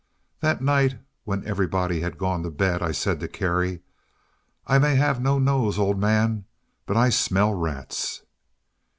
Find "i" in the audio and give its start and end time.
2.81-2.91, 4.65-4.79, 6.97-7.09